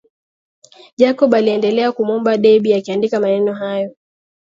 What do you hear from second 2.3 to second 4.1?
Debby akiandika maneno hayo